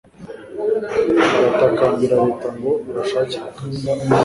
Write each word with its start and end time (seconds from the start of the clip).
baratakambira 1.33 2.15
leta 2.25 2.47
ngo 2.55 2.71
ibashakire 2.89 3.43
akazi 3.49 3.85